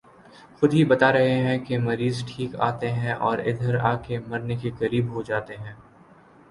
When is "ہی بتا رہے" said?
0.73-1.35